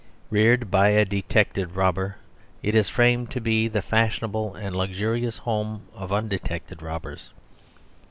[0.31, 2.17] Reared by a detected robber,
[2.63, 7.29] it is framed to be the fashionable and luxurious home of undetected robbers.